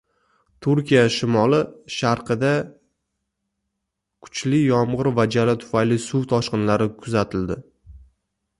[0.65, 2.53] Turkiya shimoli-sharqida
[4.27, 7.59] kuchli yomg‘ir va jala tufayli suv toshqinlari kuzatildi